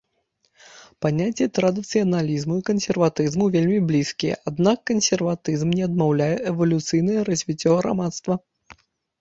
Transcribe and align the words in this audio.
Паняцці 1.05 1.45
традыцыяналізму 1.57 2.55
і 2.61 2.63
кансерватызму 2.69 3.45
вельмі 3.57 3.77
блізкія, 3.91 4.39
аднак 4.53 4.77
кансерватызм 4.93 5.69
не 5.81 5.85
адмаўляе 5.89 6.33
эвалюцыйнае 6.53 7.19
развіццё 7.29 7.71
грамадства. 7.85 8.33